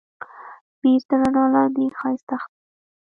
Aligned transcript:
مېز 0.81 1.03
د 1.09 1.11
رڼا 1.21 1.45
لاندې 1.53 1.85
ښایسته 1.97 2.35
ښکاري. 2.43 2.55